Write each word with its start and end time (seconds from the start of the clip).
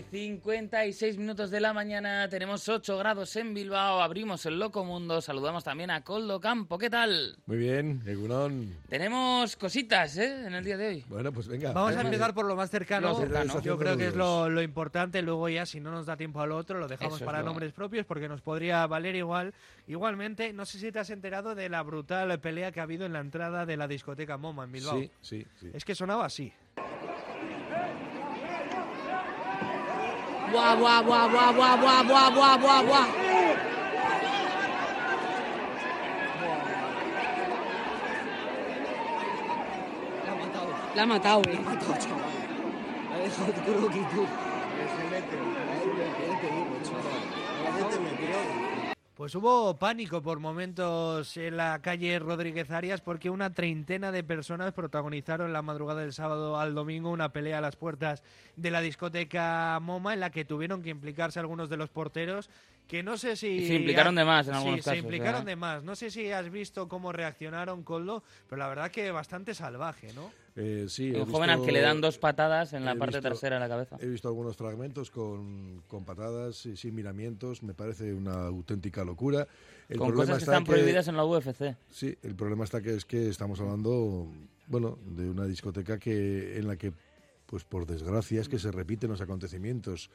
y 0.00 0.02
56 0.02 1.18
minutos 1.18 1.50
de 1.50 1.60
la 1.60 1.72
mañana, 1.72 2.28
tenemos 2.28 2.68
8 2.68 2.96
grados 2.96 3.34
en 3.36 3.52
Bilbao, 3.52 4.00
abrimos 4.00 4.46
el 4.46 4.58
Loco 4.58 4.84
Mundo, 4.84 5.20
saludamos 5.20 5.64
también 5.64 5.90
a 5.90 6.02
Coldo 6.02 6.40
Campo, 6.40 6.78
¿qué 6.78 6.88
tal? 6.88 7.36
Muy 7.46 7.58
bien, 7.58 8.02
Egunon. 8.06 8.76
Tenemos 8.88 9.56
cositas 9.56 10.16
¿eh? 10.16 10.46
en 10.46 10.54
el 10.54 10.64
día 10.64 10.76
de 10.76 10.88
hoy. 10.88 11.04
Bueno, 11.08 11.32
pues 11.32 11.48
venga. 11.48 11.72
Vamos 11.72 11.96
a 11.96 12.00
empezar 12.00 12.32
por 12.32 12.46
lo 12.46 12.56
más 12.56 12.70
cercano. 12.70 13.08
Lo 13.08 13.16
cercano. 13.16 13.60
Yo 13.60 13.76
creo 13.76 13.96
que 13.96 14.08
es 14.08 14.14
lo, 14.14 14.48
lo 14.48 14.62
importante, 14.62 15.20
luego 15.22 15.48
ya 15.48 15.66
si 15.66 15.80
no 15.80 15.90
nos 15.90 16.06
da 16.06 16.16
tiempo 16.16 16.40
al 16.40 16.52
otro 16.52 16.78
lo 16.78 16.88
dejamos 16.88 17.16
Eso 17.16 17.24
para 17.24 17.42
nombres 17.42 17.72
propios 17.72 18.06
porque 18.06 18.28
nos 18.28 18.40
podría 18.40 18.86
valer 18.86 19.16
igual. 19.16 19.52
Igualmente, 19.86 20.52
no 20.52 20.64
sé 20.64 20.78
si 20.78 20.92
te 20.92 21.00
has 21.00 21.10
enterado 21.10 21.54
de 21.54 21.68
la 21.68 21.82
brutal 21.82 22.40
pelea 22.40 22.72
que 22.72 22.80
ha 22.80 22.84
habido 22.84 23.04
en 23.06 23.12
la 23.12 23.20
entrada 23.20 23.66
de 23.66 23.76
la 23.76 23.86
discoteca 23.88 24.38
MoMA 24.38 24.64
en 24.64 24.72
Bilbao. 24.72 24.98
Sí, 24.98 25.10
sí, 25.20 25.46
sí. 25.60 25.70
Es 25.74 25.84
que 25.84 25.94
sonaba 25.94 26.24
así. 26.24 26.52
Buah, 30.50 30.74
buah, 30.74 30.98
buah, 31.06 31.24
buah, 31.30 31.48
buah, 31.54 31.74
buah, 31.78 32.00
buah, 32.02 32.28
buah, 32.34 32.54
buah, 32.58 32.80
buah. 32.82 33.08
La 40.96 41.02
ha 41.02 41.06
matado, 41.06 41.42
eh. 41.46 41.58
Pues 49.20 49.34
hubo 49.34 49.76
pánico 49.76 50.22
por 50.22 50.40
momentos 50.40 51.36
en 51.36 51.58
la 51.58 51.82
calle 51.82 52.18
Rodríguez 52.18 52.70
Arias 52.70 53.02
porque 53.02 53.28
una 53.28 53.52
treintena 53.52 54.12
de 54.12 54.24
personas 54.24 54.72
protagonizaron 54.72 55.52
la 55.52 55.60
madrugada 55.60 56.00
del 56.00 56.14
sábado 56.14 56.58
al 56.58 56.74
domingo 56.74 57.10
una 57.10 57.30
pelea 57.30 57.58
a 57.58 57.60
las 57.60 57.76
puertas 57.76 58.22
de 58.56 58.70
la 58.70 58.80
discoteca 58.80 59.78
MoMA 59.78 60.14
en 60.14 60.20
la 60.20 60.30
que 60.30 60.46
tuvieron 60.46 60.82
que 60.82 60.88
implicarse 60.88 61.38
algunos 61.38 61.68
de 61.68 61.76
los 61.76 61.90
porteros 61.90 62.48
que 62.88 63.02
no 63.02 63.18
sé 63.18 63.36
si... 63.36 63.66
Se 63.66 63.74
implicaron 63.74 64.14
de 64.14 64.24
más 64.24 64.48
en 64.48 64.54
algunos 64.54 64.76
sí, 64.76 64.84
casos, 64.84 64.92
se 64.94 64.98
implicaron 65.00 65.42
¿eh? 65.42 65.50
de 65.50 65.56
más. 65.56 65.84
No 65.84 65.94
sé 65.96 66.10
si 66.10 66.32
has 66.32 66.50
visto 66.50 66.88
cómo 66.88 67.12
reaccionaron 67.12 67.84
Coldo, 67.84 68.24
pero 68.48 68.58
la 68.58 68.68
verdad 68.68 68.90
que 68.90 69.10
bastante 69.10 69.52
salvaje, 69.52 70.14
¿no? 70.14 70.32
Eh, 70.56 70.86
sí, 70.88 71.12
Un 71.12 71.26
joven 71.30 71.50
al 71.50 71.62
que 71.64 71.72
le 71.72 71.80
dan 71.80 72.00
dos 72.00 72.18
patadas 72.18 72.72
en 72.72 72.84
la 72.84 72.94
parte 72.96 73.16
visto- 73.18 73.28
trasera 73.28 73.56
de 73.56 73.60
la 73.60 73.68
cabeza. 73.68 73.96
He 74.00 74.06
visto 74.06 74.28
algunos 74.28 74.56
fragmentos 74.56 75.10
con, 75.10 75.82
con 75.86 76.04
patadas 76.04 76.66
y 76.66 76.76
sin 76.76 76.94
miramientos. 76.94 77.62
Me 77.62 77.72
parece 77.74 78.12
una 78.12 78.46
auténtica 78.46 79.04
locura. 79.04 79.46
El 79.88 79.98
Con 79.98 80.08
problema 80.08 80.32
cosas 80.32 80.38
que 80.38 80.42
está 80.44 80.52
están 80.52 80.64
prohibidas 80.64 81.08
en 81.08 81.16
la 81.16 81.24
UFC. 81.24 81.76
Sí, 81.90 82.16
el 82.22 82.34
problema 82.34 82.64
está 82.64 82.80
que 82.80 82.94
es 82.94 83.04
que 83.04 83.28
estamos 83.28 83.60
hablando, 83.60 84.28
bueno, 84.66 84.98
de 85.06 85.28
una 85.30 85.46
discoteca 85.46 85.98
que 85.98 86.58
en 86.58 86.66
la 86.66 86.76
que, 86.76 86.92
pues 87.46 87.64
por 87.64 87.86
desgracia, 87.86 88.40
es 88.40 88.48
que 88.48 88.58
se 88.58 88.70
repiten 88.72 89.10
los 89.10 89.20
acontecimientos 89.20 90.10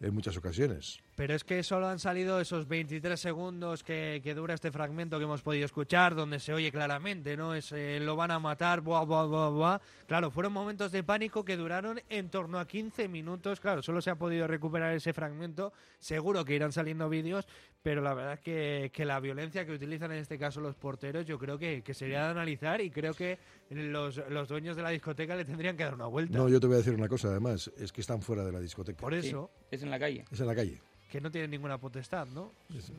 en 0.00 0.14
muchas 0.14 0.36
ocasiones. 0.36 1.00
Pero 1.16 1.34
es 1.34 1.42
que 1.42 1.62
solo 1.64 1.88
han 1.88 1.98
salido 1.98 2.40
esos 2.40 2.68
23 2.68 3.18
segundos 3.18 3.82
que, 3.82 4.20
que 4.22 4.34
dura 4.34 4.54
este 4.54 4.70
fragmento 4.70 5.18
que 5.18 5.24
hemos 5.24 5.42
podido 5.42 5.64
escuchar, 5.64 6.14
donde 6.14 6.38
se 6.38 6.52
oye 6.52 6.70
claramente, 6.70 7.36
¿no? 7.36 7.54
Es, 7.54 7.72
eh, 7.72 7.98
lo 8.00 8.14
van 8.14 8.30
a 8.30 8.38
matar, 8.38 8.80
buah, 8.82 9.04
buah, 9.04 9.26
buah, 9.26 9.50
buah. 9.50 9.78
Claro, 10.06 10.30
fueron 10.30 10.52
momentos 10.52 10.92
de 10.92 11.02
pánico 11.02 11.44
que 11.44 11.56
duraron 11.56 12.00
en 12.08 12.30
torno 12.30 12.60
a 12.60 12.66
15 12.68 13.08
minutos. 13.08 13.58
Claro, 13.58 13.82
solo 13.82 14.00
se 14.00 14.10
ha 14.10 14.14
podido 14.14 14.46
recuperar 14.46 14.94
ese 14.94 15.12
fragmento. 15.12 15.72
Seguro 15.98 16.44
que 16.44 16.54
irán 16.54 16.70
saliendo 16.70 17.08
vídeos, 17.08 17.48
pero 17.82 18.00
la 18.00 18.14
verdad 18.14 18.34
es 18.34 18.40
que, 18.40 18.90
que 18.92 19.04
la 19.04 19.18
violencia 19.18 19.66
que 19.66 19.72
utilizan 19.72 20.12
en 20.12 20.18
este 20.18 20.38
caso 20.38 20.60
los 20.60 20.76
porteros, 20.76 21.26
yo 21.26 21.38
creo 21.38 21.58
que, 21.58 21.82
que 21.82 21.94
sería 21.94 22.24
de 22.24 22.30
analizar 22.30 22.80
y 22.80 22.90
creo 22.90 23.14
que 23.14 23.38
los, 23.70 24.20
los 24.28 24.48
dueños 24.48 24.76
de 24.76 24.82
la 24.82 24.90
discoteca 24.90 25.34
le 25.34 25.44
tendrían 25.44 25.76
que 25.76 25.84
dar 25.84 25.94
una 25.94 26.06
vuelta. 26.06 26.36
No, 26.38 26.48
yo 26.48 26.60
te 26.60 26.66
voy 26.66 26.74
a 26.74 26.78
decir 26.78 26.94
una 26.94 27.08
cosa, 27.08 27.28
además, 27.28 27.70
es 27.76 27.92
que 27.92 28.00
están 28.00 28.22
fuera 28.22 28.44
de 28.44 28.52
la 28.52 28.60
discoteca. 28.60 29.00
Por 29.00 29.14
eso, 29.14 29.50
Es 29.70 29.82
en 29.82 29.90
la 29.90 29.98
calle. 29.98 30.24
Es 30.30 30.40
en 30.40 30.46
la 30.46 30.54
calle. 30.54 30.80
que 31.10 31.20
no 31.20 31.30
tienen 31.30 31.50
ninguna 31.50 31.78
potestad, 31.78 32.26
¿no? 32.26 32.52
Es, 32.76 32.92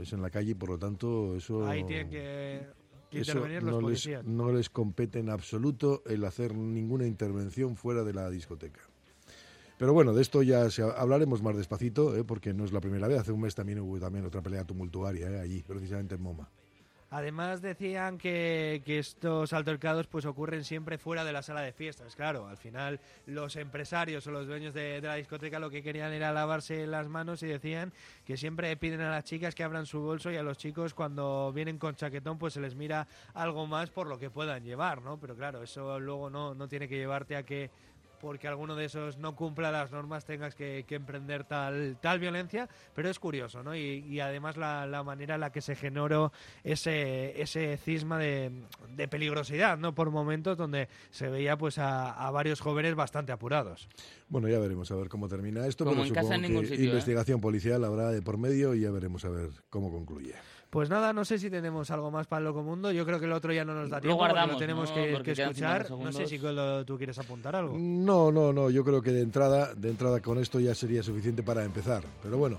es 0.00 0.12
en 0.12 0.22
la 0.22 0.30
calle 0.30 0.52
y 0.52 0.54
por 0.54 0.70
lo 0.70 0.78
tanto 0.78 1.36
eso... 1.36 1.66
Ahí 1.66 1.84
tienen 1.84 2.10
que, 2.10 2.66
que 3.10 3.20
eso 3.20 3.32
intervenir 3.32 3.62
los 3.62 3.72
no 3.72 3.78
les, 3.78 3.84
policías. 3.84 4.24
no 4.24 4.52
les 4.52 4.70
compete 4.70 5.18
en 5.18 5.30
absoluto 5.30 6.02
el 6.06 6.24
hacer 6.24 6.54
ninguna 6.54 7.06
intervención 7.06 7.76
fuera 7.76 8.04
de 8.04 8.12
la 8.12 8.30
discoteca. 8.30 8.80
Pero 9.78 9.92
bueno, 9.92 10.12
de 10.12 10.22
esto 10.22 10.42
ya 10.42 10.68
se, 10.70 10.82
hablaremos 10.82 11.40
más 11.40 11.56
despacito, 11.56 12.16
¿eh? 12.16 12.24
porque 12.24 12.52
no 12.52 12.64
es 12.64 12.72
la 12.72 12.80
primera 12.80 13.06
vez. 13.06 13.20
Hace 13.20 13.30
un 13.30 13.40
mes 13.40 13.54
también 13.54 13.78
hubo 13.78 13.98
también 14.00 14.26
otra 14.26 14.42
pelea 14.42 14.64
tumultuaria 14.64 15.30
¿eh? 15.30 15.40
allí, 15.40 15.62
precisamente 15.62 16.16
en 16.16 16.22
MoMA. 16.22 16.50
Además 17.10 17.62
decían 17.62 18.18
que, 18.18 18.82
que 18.84 18.98
estos 18.98 19.54
altercados 19.54 20.06
pues 20.06 20.26
ocurren 20.26 20.64
siempre 20.64 20.98
fuera 20.98 21.24
de 21.24 21.32
la 21.32 21.42
sala 21.42 21.62
de 21.62 21.72
fiestas. 21.72 22.14
Claro, 22.14 22.46
al 22.46 22.58
final 22.58 23.00
los 23.24 23.56
empresarios 23.56 24.26
o 24.26 24.30
los 24.30 24.46
dueños 24.46 24.74
de, 24.74 25.00
la 25.00 25.14
discoteca 25.14 25.58
lo 25.58 25.70
que 25.70 25.82
querían 25.82 26.12
era 26.12 26.32
lavarse 26.32 26.86
las 26.86 27.08
manos 27.08 27.42
y 27.42 27.46
decían 27.46 27.94
que 28.26 28.36
siempre 28.36 28.76
piden 28.76 29.00
a 29.00 29.10
las 29.10 29.24
chicas 29.24 29.54
que 29.54 29.64
abran 29.64 29.86
su 29.86 30.00
bolso 30.00 30.30
y 30.30 30.36
a 30.36 30.42
los 30.42 30.58
chicos 30.58 30.92
cuando 30.92 31.50
vienen 31.54 31.78
con 31.78 31.96
chaquetón 31.96 32.38
pues 32.38 32.52
se 32.52 32.60
les 32.60 32.74
mira 32.74 33.08
algo 33.32 33.66
más 33.66 33.88
por 33.88 34.06
lo 34.06 34.18
que 34.18 34.28
puedan 34.28 34.62
llevar, 34.62 35.00
¿no? 35.00 35.18
Pero 35.18 35.34
claro, 35.34 35.62
eso 35.62 35.98
luego 35.98 36.28
no, 36.28 36.54
no 36.54 36.68
tiene 36.68 36.88
que 36.88 36.96
llevarte 36.96 37.36
a 37.36 37.42
que 37.42 37.70
porque 38.20 38.48
alguno 38.48 38.76
de 38.76 38.84
esos 38.84 39.18
no 39.18 39.34
cumpla 39.36 39.70
las 39.70 39.90
normas 39.92 40.24
tengas 40.24 40.54
que, 40.54 40.84
que 40.86 40.96
emprender 40.96 41.44
tal, 41.44 41.96
tal 42.00 42.18
violencia, 42.18 42.68
pero 42.94 43.08
es 43.08 43.18
curioso, 43.18 43.62
¿no? 43.62 43.74
Y, 43.74 44.04
y 44.08 44.20
además 44.20 44.56
la, 44.56 44.86
la 44.86 45.02
manera 45.02 45.34
en 45.36 45.40
la 45.40 45.52
que 45.52 45.60
se 45.60 45.74
generó 45.74 46.32
ese, 46.64 47.40
ese 47.40 47.76
cisma 47.76 48.18
de, 48.18 48.52
de 48.96 49.08
peligrosidad, 49.08 49.78
¿no? 49.78 49.94
Por 49.94 50.10
momentos 50.10 50.56
donde 50.56 50.88
se 51.10 51.28
veía 51.28 51.56
pues 51.56 51.78
a, 51.78 52.12
a 52.12 52.30
varios 52.30 52.60
jóvenes 52.60 52.94
bastante 52.94 53.32
apurados. 53.32 53.88
Bueno, 54.28 54.48
ya 54.48 54.58
veremos 54.58 54.90
a 54.90 54.96
ver 54.96 55.08
cómo 55.08 55.28
termina 55.28 55.66
esto. 55.66 55.84
Como 55.84 55.96
pero 56.02 56.08
en 56.08 56.14
casa 56.14 56.22
supongo 56.22 56.34
en 56.34 56.42
ningún 56.42 56.62
que 56.62 56.68
sitio, 56.68 56.84
¿eh? 56.84 56.88
investigación 56.88 57.40
policial 57.40 57.84
habrá 57.84 58.10
de 58.10 58.22
por 58.22 58.38
medio 58.38 58.74
y 58.74 58.80
ya 58.80 58.90
veremos 58.90 59.24
a 59.24 59.30
ver 59.30 59.50
cómo 59.70 59.90
concluye. 59.90 60.34
Pues 60.70 60.90
nada, 60.90 61.14
no 61.14 61.24
sé 61.24 61.38
si 61.38 61.48
tenemos 61.48 61.90
algo 61.90 62.10
más 62.10 62.26
para 62.26 62.40
el 62.40 62.44
Locomundo. 62.44 62.92
Yo 62.92 63.06
creo 63.06 63.18
que 63.18 63.24
el 63.24 63.32
otro 63.32 63.52
ya 63.54 63.64
no 63.64 63.72
nos 63.74 63.88
da 63.88 63.96
Lo 63.96 64.02
tiempo 64.02 64.18
porque 64.18 64.32
guardamos, 64.32 64.52
lo 64.54 64.58
tenemos 64.58 64.88
¿no? 64.90 64.94
que, 64.94 65.00
que 65.22 65.32
quedan 65.32 65.54
50 65.54 65.76
escuchar. 65.80 65.98
No 66.04 66.12
sé 66.12 66.26
si. 66.26 66.38
Coldo, 66.38 66.84
tú 66.84 66.98
quieres 66.98 67.18
apuntar 67.18 67.56
algo. 67.56 67.74
No, 67.78 68.30
no, 68.30 68.52
no. 68.52 68.68
Yo 68.68 68.84
creo 68.84 69.00
que 69.00 69.10
de 69.12 69.22
entrada, 69.22 69.74
de 69.74 69.88
entrada 69.88 70.20
con 70.20 70.38
esto 70.38 70.60
ya 70.60 70.74
sería 70.74 71.02
suficiente 71.02 71.42
para 71.42 71.64
empezar. 71.64 72.02
Pero 72.22 72.36
bueno, 72.36 72.58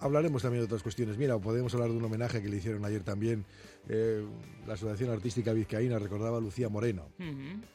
hablaremos 0.00 0.40
también 0.40 0.62
de 0.62 0.66
otras 0.66 0.82
cuestiones. 0.82 1.18
Mira, 1.18 1.38
podemos 1.38 1.74
hablar 1.74 1.90
de 1.90 1.96
un 1.98 2.04
homenaje 2.04 2.40
que 2.40 2.48
le 2.48 2.56
hicieron 2.56 2.82
ayer 2.86 3.02
también. 3.02 3.44
eh, 3.90 4.24
la 4.66 4.74
Asociación 4.74 5.10
Artística 5.10 5.52
Vizcaína 5.52 5.98
recordaba 5.98 6.38
a 6.38 6.40
Lucía 6.40 6.70
Moreno. 6.70 7.08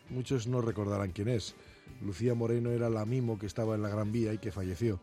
Muchos 0.10 0.48
no 0.48 0.62
recordarán 0.62 1.12
quién 1.12 1.28
es. 1.28 1.56
Lucía 2.02 2.34
Moreno 2.34 2.72
era 2.72 2.90
la 2.90 3.06
mimo 3.06 3.38
que 3.38 3.46
estaba 3.46 3.76
en 3.76 3.84
la 3.84 3.90
Gran 3.90 4.12
Vía 4.12 4.34
y 4.34 4.40
que 4.40 4.52
falleció. 4.52 5.00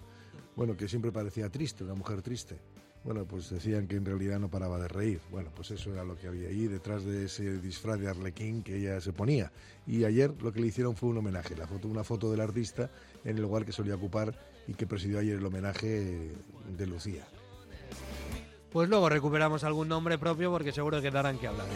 Bueno, 0.56 0.76
que 0.76 0.88
siempre 0.88 1.12
parecía 1.12 1.48
triste, 1.50 1.84
una 1.84 1.94
mujer 1.94 2.20
triste. 2.20 2.58
Bueno, 3.02 3.24
pues 3.24 3.48
decían 3.48 3.86
que 3.86 3.96
en 3.96 4.04
realidad 4.04 4.38
no 4.38 4.50
paraba 4.50 4.78
de 4.78 4.88
reír. 4.88 5.20
Bueno, 5.30 5.50
pues 5.54 5.70
eso 5.70 5.92
era 5.92 6.04
lo 6.04 6.16
que 6.16 6.26
había 6.26 6.48
ahí 6.48 6.66
detrás 6.66 7.04
de 7.04 7.24
ese 7.24 7.58
disfraz 7.58 7.98
de 7.98 8.08
arlequín 8.08 8.62
que 8.62 8.76
ella 8.76 9.00
se 9.00 9.12
ponía. 9.12 9.50
Y 9.86 10.04
ayer 10.04 10.34
lo 10.42 10.52
que 10.52 10.60
le 10.60 10.66
hicieron 10.66 10.96
fue 10.96 11.08
un 11.08 11.18
homenaje, 11.18 11.56
la 11.56 11.66
foto, 11.66 11.88
una 11.88 12.04
foto 12.04 12.30
del 12.30 12.40
artista 12.40 12.90
en 13.24 13.36
el 13.36 13.42
lugar 13.42 13.64
que 13.64 13.72
solía 13.72 13.94
ocupar 13.94 14.38
y 14.68 14.74
que 14.74 14.86
presidió 14.86 15.18
ayer 15.18 15.38
el 15.38 15.46
homenaje 15.46 16.30
de 16.76 16.86
Lucía. 16.86 17.26
Pues 18.70 18.88
luego 18.88 19.08
recuperamos 19.08 19.64
algún 19.64 19.88
nombre 19.88 20.18
propio 20.18 20.50
porque 20.50 20.70
seguro 20.70 21.00
que 21.00 21.10
darán 21.10 21.38
que 21.38 21.48
hablar. 21.48 21.66